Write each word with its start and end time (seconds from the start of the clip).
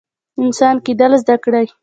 انسان 0.41 0.75
کیدل 0.85 1.11
زده 1.21 1.35
کړئ 1.43 1.65